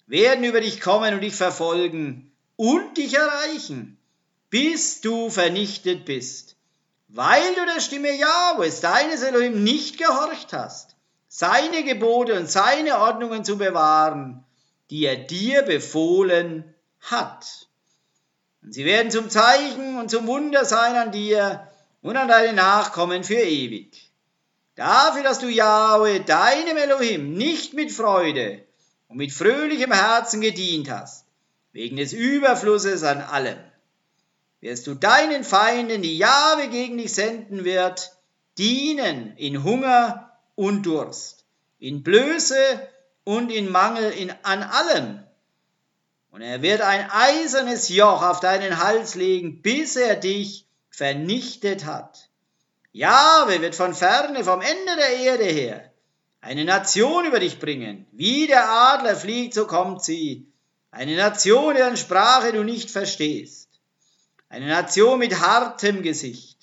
werden 0.07 0.45
über 0.45 0.61
dich 0.61 0.81
kommen 0.81 1.15
und 1.15 1.21
dich 1.21 1.35
verfolgen 1.35 2.31
und 2.57 2.97
dich 2.97 3.15
erreichen, 3.15 3.99
bis 4.51 5.01
du 5.01 5.31
vernichtet 5.31 6.05
bist, 6.05 6.57
weil 7.09 7.55
du 7.55 7.65
der 7.67 7.81
Stimme 7.81 8.15
Jahwes, 8.15 8.81
deines 8.81 9.23
Elohim, 9.23 9.65
nicht 9.65 9.99
gehorcht 9.99 10.53
hast, 10.53 10.97
seine 11.29 11.83
Gebote 11.85 12.39
und 12.39 12.51
seine 12.51 12.99
Ordnungen 12.99 13.45
zu 13.45 13.59
bewahren, 13.59 14.45
die 14.91 15.05
er 15.05 15.17
dir 15.17 15.63
befohlen 15.63 16.75
hat. 17.01 17.69
Und 18.65 18.73
sie 18.73 18.85
werden 18.87 19.11
zum 19.11 19.29
Zeichen 19.29 19.99
und 19.99 20.11
zum 20.11 20.27
Wunder 20.27 20.65
sein 20.65 20.97
an 20.97 21.13
dir 21.13 21.69
und 22.01 22.17
an 22.17 22.29
deine 22.29 22.55
Nachkommen 22.55 23.23
für 23.23 23.35
ewig. 23.35 24.11
Dafür, 24.75 25.23
dass 25.23 25.39
du 25.39 25.49
Jahwe, 25.49 26.21
deinem 26.21 26.77
Elohim, 26.77 27.35
nicht 27.35 27.75
mit 27.75 27.93
Freude, 27.93 28.65
und 29.09 29.19
mit 29.19 29.33
fröhlichem 29.33 29.93
Herzen 29.93 30.41
gedient 30.41 30.91
hast, 30.91 31.27
wegen 31.73 31.97
des 31.97 32.13
Überflusses 32.13 33.05
an 33.05 33.21
allem, 33.21 33.59
wirst 34.61 34.87
du 34.87 34.95
deinen 34.95 35.45
Feinden, 35.45 36.03
die 36.03 36.17
Jahwe 36.17 36.69
gegen 36.69 36.99
dich 36.99 37.13
senden 37.13 37.65
wird, 37.65 38.17
dienen 38.57 39.37
in 39.37 39.63
Hunger 39.63 40.33
und 40.55 40.87
Durst, 40.87 41.45
in 41.79 42.03
Blöße 42.03 42.57
und 43.25 43.51
in 43.51 43.71
Mangel 43.71 44.11
in, 44.11 44.33
an 44.43 44.63
allem. 44.63 45.24
Und 46.35 46.43
er 46.43 46.63
wird 46.63 46.81
ein 46.81 47.09
eisernes 47.13 47.89
Joch 47.89 48.21
auf 48.25 48.41
deinen 48.41 48.83
Hals 48.83 49.15
legen, 49.15 49.63
bis 49.63 49.95
er 49.95 50.17
dich 50.17 50.67
vernichtet 50.91 51.85
hat. 51.85 52.29
Jahwe 52.91 53.61
wird 53.61 53.77
von 53.77 53.95
ferne, 53.95 54.43
vom 54.43 54.61
Ende 54.61 54.97
der 54.97 55.17
Erde 55.17 55.45
her, 55.45 55.93
eine 56.41 56.65
Nation 56.65 57.25
über 57.25 57.39
dich 57.39 57.61
bringen. 57.61 58.09
Wie 58.11 58.49
der 58.49 58.69
Adler 58.69 59.15
fliegt, 59.15 59.55
so 59.55 59.69
kommt 59.69 60.03
sie. 60.03 60.49
Eine 60.91 61.15
Nation, 61.15 61.77
deren 61.77 61.97
Sprache 61.97 62.53
du 62.53 62.65
nicht 62.65 62.91
verstehst. 62.91 63.69
Eine 64.49 64.67
Nation 64.67 65.21
mit 65.21 65.39
hartem 65.39 66.03
Gesicht, 66.03 66.59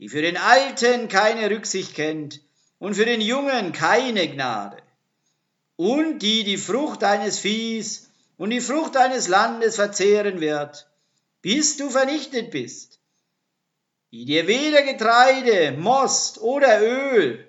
die 0.00 0.08
für 0.08 0.22
den 0.22 0.36
Alten 0.36 1.06
keine 1.06 1.48
Rücksicht 1.48 1.94
kennt 1.94 2.40
und 2.80 2.94
für 2.94 3.04
den 3.04 3.20
Jungen 3.20 3.70
keine 3.70 4.26
Gnade. 4.26 4.78
Und 5.76 6.18
die 6.18 6.42
die 6.42 6.58
Frucht 6.58 7.02
deines 7.02 7.38
Viehs 7.38 8.05
und 8.36 8.50
die 8.50 8.60
Frucht 8.60 8.94
deines 8.94 9.28
Landes 9.28 9.76
verzehren 9.76 10.40
wird, 10.40 10.88
bis 11.42 11.76
du 11.76 11.90
vernichtet 11.90 12.50
bist. 12.50 12.98
Die 14.12 14.24
dir 14.24 14.46
weder 14.46 14.82
Getreide, 14.82 15.72
Most 15.72 16.38
oder 16.40 16.80
Öl 16.80 17.46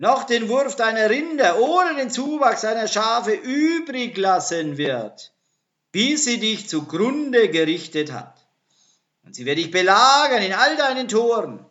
noch 0.00 0.24
den 0.24 0.48
Wurf 0.48 0.76
deiner 0.76 1.10
Rinder 1.10 1.58
oder 1.60 1.92
den 1.92 2.08
Zuwachs 2.08 2.62
deiner 2.62 2.88
Schafe 2.88 3.32
übrig 3.34 4.16
lassen 4.16 4.78
wird, 4.78 5.32
bis 5.92 6.24
sie 6.24 6.40
dich 6.40 6.70
zugrunde 6.70 7.50
gerichtet 7.50 8.10
hat. 8.10 8.34
Und 9.24 9.34
sie 9.34 9.44
wird 9.44 9.58
dich 9.58 9.70
belagern 9.70 10.42
in 10.42 10.54
all 10.54 10.76
deinen 10.76 11.06
Toren, 11.06 11.66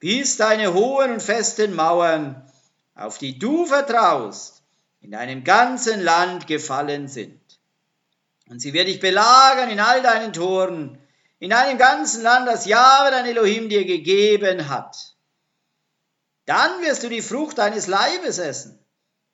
bis 0.00 0.36
deine 0.36 0.74
hohen 0.74 1.12
und 1.12 1.22
festen 1.22 1.74
Mauern, 1.74 2.50
auf 2.96 3.18
die 3.18 3.38
du 3.38 3.64
vertraust, 3.64 4.62
in 5.00 5.12
deinem 5.12 5.44
ganzen 5.44 6.00
Land 6.00 6.48
gefallen 6.48 7.06
sind. 7.06 7.57
Und 8.48 8.60
sie 8.60 8.72
wird 8.72 8.88
dich 8.88 8.98
belagern 8.98 9.68
in 9.70 9.80
all 9.80 10.02
deinen 10.02 10.32
Toren, 10.32 10.98
in 11.38 11.50
deinem 11.50 11.78
ganzen 11.78 12.22
Land, 12.22 12.48
das 12.48 12.64
Jahwe 12.64 13.10
dein 13.10 13.26
Elohim 13.26 13.68
dir 13.68 13.84
gegeben 13.84 14.68
hat. 14.68 14.96
Dann 16.46 16.80
wirst 16.82 17.02
du 17.02 17.10
die 17.10 17.20
Frucht 17.20 17.58
deines 17.58 17.86
Leibes 17.86 18.38
essen, 18.38 18.82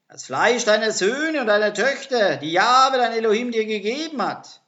das 0.09 0.24
Fleisch 0.24 0.64
deiner 0.64 0.90
Söhne 0.90 1.40
und 1.40 1.46
deiner 1.46 1.72
Töchter, 1.72 2.37
die 2.37 2.50
Jahwe 2.50 2.98
dein 2.98 3.12
Elohim 3.12 3.53
dir 3.53 3.64
gegeben 3.64 4.20
hat, 4.20 4.62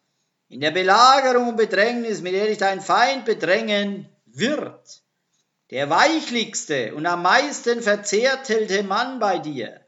in 0.49 0.61
der 0.61 0.71
Belagerung 0.71 1.49
und 1.49 1.57
Bedrängnis, 1.57 2.23
mit 2.23 2.35
der 2.35 2.47
dich 2.47 2.59
dein 2.59 2.81
Feind 2.81 3.25
bedrängen 3.25 4.09
wird. 4.27 5.03
Der 5.71 5.91
weichlichste 5.91 6.95
und 6.95 7.05
am 7.07 7.23
meisten 7.23 7.83
verzärtelte 7.83 8.85
Mann 8.85 9.19
bei 9.19 9.41
dir, 9.41 9.81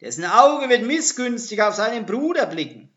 dessen 0.00 0.24
Auge 0.24 0.68
wird 0.68 0.82
missgünstig 0.82 1.60
auf 1.62 1.74
seinen 1.74 2.06
Bruder 2.06 2.46
blicken 2.46 2.87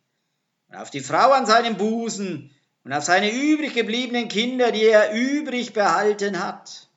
und 0.72 0.78
auf 0.78 0.90
die 0.90 1.02
Frau 1.02 1.32
an 1.32 1.46
seinem 1.46 1.76
Busen 1.76 2.50
und 2.84 2.94
auf 2.94 3.04
seine 3.04 3.32
übrig 3.32 3.74
gebliebenen 3.74 4.30
Kinder, 4.30 4.72
die 4.72 4.86
er 4.86 5.14
übrig 5.14 5.74
behalten 5.74 6.44
hat. 6.44 6.88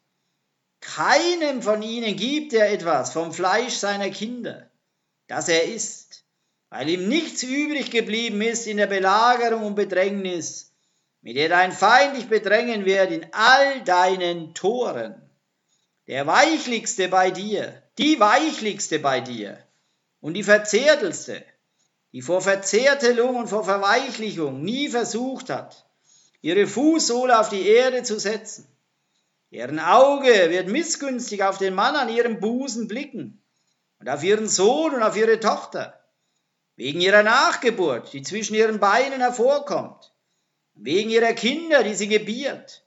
Keinem 0.80 1.60
von 1.60 1.82
ihnen 1.82 2.16
gibt 2.16 2.52
er 2.52 2.70
etwas 2.70 3.12
vom 3.12 3.32
Fleisch 3.32 3.74
seiner 3.74 4.10
Kinder, 4.10 4.70
das 5.26 5.48
er 5.48 5.64
isst, 5.64 6.24
weil 6.70 6.88
ihm 6.88 7.08
nichts 7.08 7.42
übrig 7.42 7.90
geblieben 7.90 8.40
ist 8.42 8.66
in 8.66 8.76
der 8.76 8.86
Belagerung 8.86 9.64
und 9.64 9.74
Bedrängnis, 9.74 10.72
mit 11.20 11.36
der 11.36 11.48
dein 11.48 11.72
Feind 11.72 12.16
dich 12.16 12.28
bedrängen 12.28 12.84
wird 12.84 13.10
in 13.10 13.26
all 13.32 13.82
deinen 13.82 14.54
Toren. 14.54 15.20
Der 16.06 16.26
weichlichste 16.26 17.08
bei 17.08 17.30
dir, 17.30 17.82
die 17.96 18.20
weichlichste 18.20 18.98
bei 18.98 19.20
dir 19.20 19.58
und 20.20 20.34
die 20.34 20.42
verzehrtelste, 20.42 21.42
die 22.14 22.22
vor 22.22 22.40
Verzärtelung 22.40 23.36
und 23.36 23.48
vor 23.48 23.64
Verweichlichung 23.64 24.62
nie 24.62 24.88
versucht 24.88 25.50
hat, 25.50 25.84
ihre 26.40 26.66
Fußsohle 26.66 27.38
auf 27.38 27.50
die 27.50 27.66
Erde 27.66 28.04
zu 28.04 28.18
setzen, 28.18 28.66
Deren 29.54 29.78
Auge 29.78 30.50
wird 30.50 30.66
missgünstig 30.66 31.44
auf 31.44 31.58
den 31.58 31.74
Mann 31.74 31.94
an 31.94 32.08
ihrem 32.08 32.40
Busen 32.40 32.88
blicken 32.88 33.40
und 34.00 34.08
auf 34.08 34.24
ihren 34.24 34.48
Sohn 34.48 34.92
und 34.94 35.02
auf 35.04 35.16
ihre 35.16 35.38
Tochter, 35.38 36.02
wegen 36.74 37.00
ihrer 37.00 37.22
Nachgeburt, 37.22 38.12
die 38.12 38.22
zwischen 38.22 38.56
ihren 38.56 38.80
Beinen 38.80 39.20
hervorkommt, 39.20 40.12
wegen 40.74 41.08
ihrer 41.08 41.34
Kinder, 41.34 41.84
die 41.84 41.94
sie 41.94 42.08
gebiert. 42.08 42.84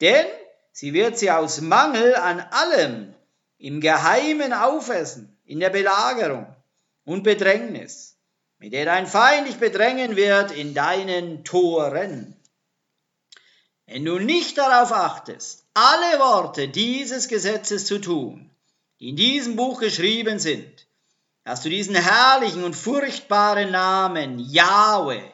Denn 0.00 0.26
sie 0.70 0.92
wird 0.92 1.18
sie 1.18 1.32
aus 1.32 1.60
Mangel 1.60 2.14
an 2.14 2.38
allem 2.38 3.12
im 3.58 3.80
Geheimen 3.80 4.52
aufessen, 4.52 5.36
in 5.44 5.58
der 5.58 5.70
Belagerung 5.70 6.54
und 7.04 7.24
Bedrängnis, 7.24 8.16
mit 8.60 8.74
der 8.74 8.84
dein 8.84 9.06
Feind 9.06 9.48
dich 9.48 9.56
bedrängen 9.56 10.16
wird 10.16 10.52
in 10.52 10.74
deinen 10.74 11.44
Toren. 11.44 12.36
Wenn 13.86 14.04
du 14.04 14.18
nicht 14.18 14.58
darauf 14.58 14.92
achtest, 14.92 15.64
alle 15.72 16.20
Worte 16.20 16.68
dieses 16.68 17.26
Gesetzes 17.26 17.86
zu 17.86 18.00
tun, 18.00 18.50
die 19.00 19.08
in 19.08 19.16
diesem 19.16 19.56
Buch 19.56 19.80
geschrieben 19.80 20.38
sind, 20.38 20.86
dass 21.42 21.62
du 21.62 21.70
diesen 21.70 21.94
herrlichen 21.94 22.62
und 22.62 22.76
furchtbaren 22.76 23.70
Namen 23.70 24.38
Yahweh, 24.38 25.24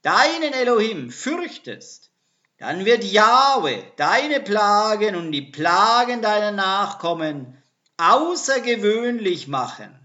deinen 0.00 0.54
Elohim, 0.54 1.10
fürchtest, 1.10 2.10
dann 2.56 2.86
wird 2.86 3.04
Yahweh 3.04 3.82
deine 3.96 4.40
Plagen 4.40 5.16
und 5.16 5.32
die 5.32 5.42
Plagen 5.42 6.22
deiner 6.22 6.50
Nachkommen 6.50 7.62
außergewöhnlich 7.98 9.48
machen. 9.48 9.99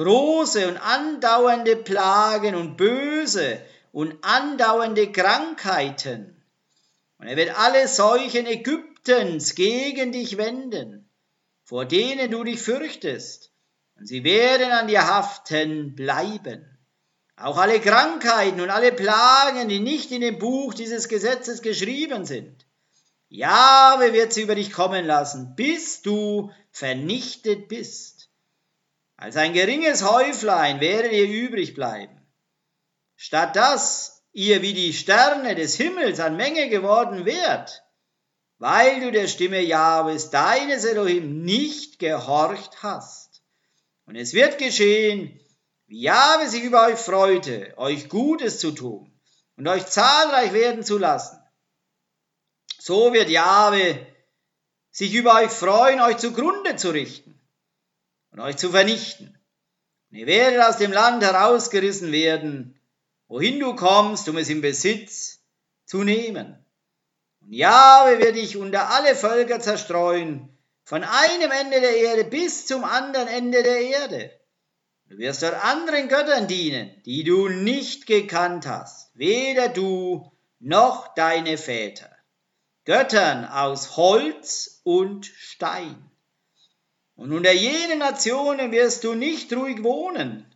Große 0.00 0.66
und 0.66 0.78
andauernde 0.78 1.76
Plagen 1.76 2.54
und 2.54 2.78
böse 2.78 3.60
und 3.92 4.16
andauernde 4.22 5.12
Krankheiten. 5.12 6.42
Und 7.18 7.26
er 7.26 7.36
wird 7.36 7.58
alle 7.58 7.86
Seuchen 7.86 8.46
Ägyptens 8.46 9.54
gegen 9.54 10.10
dich 10.10 10.38
wenden, 10.38 11.06
vor 11.64 11.84
denen 11.84 12.30
du 12.30 12.44
dich 12.44 12.62
fürchtest, 12.62 13.52
und 13.98 14.06
sie 14.06 14.24
werden 14.24 14.72
an 14.72 14.88
dir 14.88 15.06
haften 15.06 15.94
bleiben. 15.94 16.78
Auch 17.36 17.58
alle 17.58 17.78
Krankheiten 17.78 18.62
und 18.62 18.70
alle 18.70 18.92
Plagen, 18.92 19.68
die 19.68 19.80
nicht 19.80 20.12
in 20.12 20.22
dem 20.22 20.38
Buch 20.38 20.72
dieses 20.72 21.08
Gesetzes 21.08 21.60
geschrieben 21.60 22.24
sind. 22.24 22.64
Jahwe 23.28 24.14
wird 24.14 24.32
sie 24.32 24.42
über 24.42 24.54
dich 24.54 24.72
kommen 24.72 25.04
lassen, 25.04 25.54
bis 25.56 26.00
du 26.00 26.50
vernichtet 26.70 27.68
bist. 27.68 28.19
Als 29.20 29.36
ein 29.36 29.52
geringes 29.52 30.02
Häuflein 30.02 30.80
werdet 30.80 31.12
ihr 31.12 31.28
übrig 31.28 31.74
bleiben. 31.74 32.26
Statt 33.16 33.54
dass 33.54 34.24
ihr 34.32 34.62
wie 34.62 34.72
die 34.72 34.94
Sterne 34.94 35.54
des 35.54 35.76
Himmels 35.76 36.20
an 36.20 36.36
Menge 36.36 36.70
geworden 36.70 37.26
wärt, 37.26 37.82
weil 38.56 39.00
du 39.00 39.12
der 39.12 39.28
Stimme 39.28 39.60
Jahwes, 39.60 40.30
deines 40.30 40.86
Elohim, 40.86 41.42
nicht 41.42 41.98
gehorcht 41.98 42.82
hast. 42.82 43.42
Und 44.06 44.16
es 44.16 44.32
wird 44.32 44.56
geschehen, 44.56 45.38
wie 45.86 46.00
Jahwe 46.00 46.48
sich 46.48 46.62
über 46.62 46.86
euch 46.86 46.98
freute, 46.98 47.74
euch 47.76 48.08
Gutes 48.08 48.58
zu 48.58 48.70
tun 48.70 49.12
und 49.58 49.68
euch 49.68 49.84
zahlreich 49.84 50.54
werden 50.54 50.82
zu 50.82 50.96
lassen. 50.96 51.38
So 52.78 53.12
wird 53.12 53.28
Jahwe 53.28 53.98
sich 54.90 55.12
über 55.12 55.34
euch 55.34 55.50
freuen, 55.50 56.00
euch 56.00 56.16
zugrunde 56.16 56.76
zu 56.76 56.88
richten 56.88 57.39
und 58.32 58.40
euch 58.40 58.56
zu 58.56 58.70
vernichten. 58.70 59.38
Und 60.10 60.18
ihr 60.18 60.26
werdet 60.26 60.60
aus 60.62 60.78
dem 60.78 60.92
Land 60.92 61.22
herausgerissen 61.22 62.12
werden, 62.12 62.80
wohin 63.28 63.60
du 63.60 63.76
kommst, 63.76 64.28
um 64.28 64.36
es 64.36 64.48
in 64.48 64.60
Besitz 64.60 65.40
zu 65.86 66.02
nehmen. 66.02 66.64
Und 67.40 67.52
Jahwe 67.52 68.18
wird 68.18 68.36
dich 68.36 68.56
unter 68.56 68.90
alle 68.90 69.14
Völker 69.14 69.60
zerstreuen, 69.60 70.48
von 70.84 71.04
einem 71.04 71.50
Ende 71.52 71.80
der 71.80 71.96
Erde 71.96 72.24
bis 72.24 72.66
zum 72.66 72.82
anderen 72.84 73.28
Ende 73.28 73.62
der 73.62 73.80
Erde. 73.80 74.30
Du 75.08 75.18
wirst 75.18 75.42
dort 75.42 75.54
anderen 75.64 76.08
Göttern 76.08 76.48
dienen, 76.48 77.00
die 77.04 77.24
du 77.24 77.48
nicht 77.48 78.06
gekannt 78.06 78.66
hast, 78.66 79.10
weder 79.14 79.68
du 79.68 80.32
noch 80.58 81.14
deine 81.14 81.58
Väter. 81.58 82.10
Göttern 82.84 83.44
aus 83.44 83.96
Holz 83.96 84.80
und 84.84 85.26
Stein. 85.26 86.09
Und 87.20 87.34
unter 87.34 87.52
jenen 87.52 87.98
Nationen 87.98 88.72
wirst 88.72 89.04
du 89.04 89.14
nicht 89.14 89.52
ruhig 89.52 89.84
wohnen, 89.84 90.50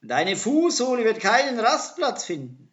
deine 0.00 0.36
Fußsohle 0.36 1.04
wird 1.04 1.18
keinen 1.18 1.58
Rastplatz 1.58 2.24
finden. 2.24 2.72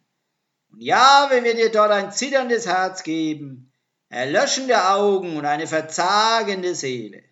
Und 0.70 0.80
Jahwe 0.80 1.42
wird 1.42 1.58
dir 1.58 1.72
dort 1.72 1.90
ein 1.90 2.12
zitterndes 2.12 2.68
Herz 2.68 3.02
geben, 3.02 3.72
erlöschende 4.08 4.88
Augen 4.88 5.36
und 5.36 5.46
eine 5.46 5.66
verzagende 5.66 6.76
Seele. 6.76 7.24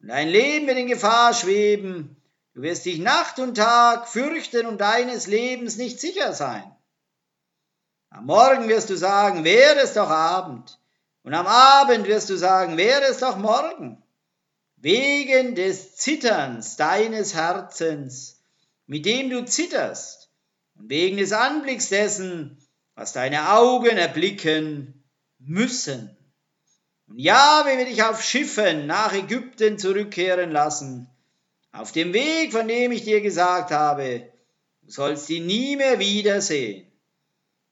Und 0.00 0.08
dein 0.08 0.28
Leben 0.30 0.66
wird 0.66 0.78
in 0.78 0.86
Gefahr 0.86 1.34
schweben, 1.34 2.16
du 2.54 2.62
wirst 2.62 2.86
dich 2.86 2.98
Nacht 2.98 3.38
und 3.40 3.58
Tag 3.58 4.08
fürchten 4.08 4.64
und 4.64 4.80
deines 4.80 5.26
Lebens 5.26 5.76
nicht 5.76 6.00
sicher 6.00 6.32
sein. 6.32 6.64
Am 8.08 8.24
Morgen 8.24 8.70
wirst 8.70 8.88
du 8.88 8.96
sagen, 8.96 9.44
wäre 9.44 9.80
es 9.80 9.92
doch 9.92 10.08
Abend. 10.08 10.78
Und 11.24 11.34
am 11.34 11.46
Abend 11.46 12.06
wirst 12.06 12.30
du 12.30 12.36
sagen, 12.36 12.78
wäre 12.78 13.02
es 13.02 13.18
doch 13.18 13.36
morgen. 13.36 14.02
Wegen 14.80 15.56
des 15.56 15.96
Zitterns 15.96 16.76
deines 16.76 17.34
Herzens, 17.34 18.40
mit 18.86 19.06
dem 19.06 19.28
du 19.28 19.44
zitterst, 19.44 20.30
und 20.76 20.88
wegen 20.88 21.16
des 21.16 21.32
Anblicks 21.32 21.88
dessen, 21.88 22.56
was 22.94 23.12
deine 23.12 23.50
Augen 23.52 23.96
erblicken 23.96 25.04
müssen. 25.40 26.16
Und 27.08 27.18
Jahwe 27.18 27.76
will 27.76 27.86
dich 27.86 28.02
auf 28.04 28.22
Schiffen 28.22 28.86
nach 28.86 29.12
Ägypten 29.12 29.78
zurückkehren 29.78 30.52
lassen, 30.52 31.08
auf 31.72 31.90
dem 31.90 32.12
Weg, 32.12 32.52
von 32.52 32.68
dem 32.68 32.92
ich 32.92 33.02
dir 33.02 33.20
gesagt 33.20 33.72
habe, 33.72 34.30
du 34.82 34.90
sollst 34.90 35.28
ihn 35.30 35.46
nie 35.46 35.76
mehr 35.76 35.98
wiedersehen. 35.98 36.86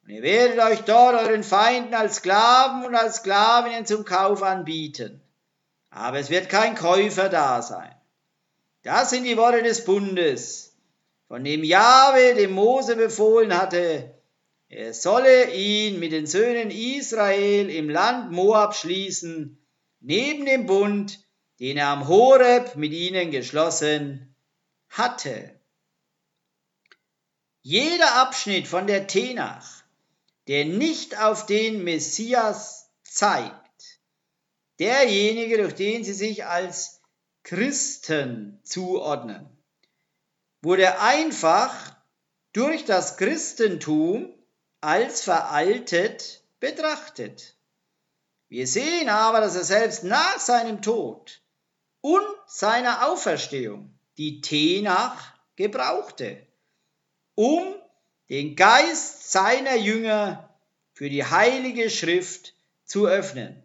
Und 0.03 0.11
ihr 0.11 0.23
werdet 0.23 0.59
euch 0.59 0.81
dort 0.81 1.15
euren 1.15 1.45
Feinden 1.45 1.95
als 1.95 2.17
Sklaven 2.17 2.85
und 2.85 2.95
als 2.95 3.17
Sklavinnen 3.17 3.87
zum 3.87 4.05
Kauf 4.05 4.43
anbieten. 4.43 5.21
Aber 5.97 6.19
es 6.19 6.31
wird 6.31 6.49
kein 6.49 6.75
Käufer 6.75 7.29
da 7.29 7.63
sein. 7.63 7.95
Das 8.83 9.11
sind 9.11 9.25
die 9.25 9.37
Worte 9.37 9.63
des 9.63 9.85
Bundes, 9.85 10.77
von 11.27 11.43
dem 11.43 11.65
Jahwe 11.65 12.35
dem 12.35 12.53
Mose 12.53 12.97
befohlen 12.97 13.57
hatte, 13.57 14.15
er 14.69 14.93
solle 14.95 15.53
ihn 15.53 15.99
mit 15.99 16.13
den 16.13 16.27
Söhnen 16.27 16.71
Israel 16.71 17.71
im 17.71 17.89
Land 17.89 18.33
Moab 18.33 18.75
schließen, 18.75 19.59
neben 20.01 20.45
dem 20.45 20.67
Bund, 20.67 21.21
den 21.61 21.77
er 21.77 21.89
am 21.89 22.09
Horeb 22.09 22.77
mit 22.77 22.93
ihnen 22.93 23.31
geschlossen 23.31 24.35
hatte. 24.89 25.59
Jeder 27.63 28.17
Abschnitt 28.17 28.67
von 28.69 28.87
der 28.87 29.07
Tenach 29.07 29.85
der 30.47 30.65
nicht 30.65 31.19
auf 31.19 31.47
den 31.47 31.83
Messias 31.83 32.89
zeigt, 33.03 33.66
derjenige, 34.79 35.59
durch 35.59 35.75
den 35.75 36.05
sie 36.05 36.13
sich 36.13 36.47
als 36.47 37.01
Christen 37.43 38.61
zuordnen, 38.65 39.49
wurde 40.63 41.01
einfach 41.01 41.97
durch 42.53 42.85
das 42.85 43.17
Christentum 43.17 44.35
als 44.81 45.23
veraltet 45.23 46.43
betrachtet. 46.61 47.57
Wir 48.49 48.67
sehen 48.67 49.09
aber, 49.09 49.41
dass 49.41 49.57
er 49.57 49.65
selbst 49.65 50.05
nach 50.05 50.39
seinem 50.39 50.83
Tod 50.83 51.43
und 52.01 52.25
seiner 52.47 53.09
Auferstehung 53.09 53.99
die 54.19 54.41
Tenach 54.41 55.35
gebrauchte, 55.57 56.47
um 57.35 57.75
den 58.29 58.57
Geist 58.57 59.31
seiner 59.31 59.77
Jünger 59.77 60.57
für 60.93 61.11
die 61.11 61.25
heilige 61.25 61.91
Schrift 61.91 62.55
zu 62.85 63.07
öffnen. 63.07 63.63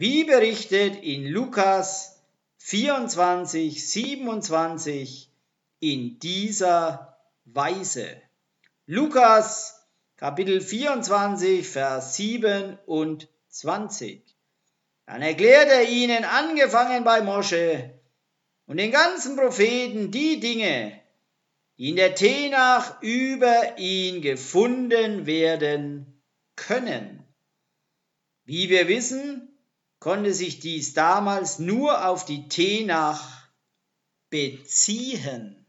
Wie 0.00 0.24
berichtet 0.24 0.96
in 1.02 1.26
Lukas 1.26 2.18
24, 2.56 3.86
27 3.86 5.30
in 5.80 6.18
dieser 6.18 7.18
Weise. 7.44 8.08
Lukas 8.86 9.78
Kapitel 10.16 10.62
24, 10.62 11.68
Vers 11.68 12.16
27. 12.16 14.22
Dann 15.04 15.20
erklärt 15.20 15.68
er 15.68 15.86
ihnen, 15.86 16.24
angefangen 16.24 17.04
bei 17.04 17.20
Mosche 17.20 17.90
und 18.64 18.78
den 18.78 18.92
ganzen 18.92 19.36
Propheten, 19.36 20.10
die 20.10 20.40
Dinge, 20.40 20.98
in 21.76 21.96
der 21.96 22.14
Tenach 22.14 23.02
über 23.02 23.76
ihn 23.76 24.22
gefunden 24.22 25.26
werden 25.26 26.22
können. 26.56 27.22
Wie 28.46 28.70
wir 28.70 28.88
wissen, 28.88 29.49
konnte 30.00 30.32
sich 30.34 30.60
dies 30.60 30.94
damals 30.94 31.58
nur 31.58 32.06
auf 32.06 32.24
die 32.24 32.48
Tenach 32.48 33.48
beziehen. 34.30 35.59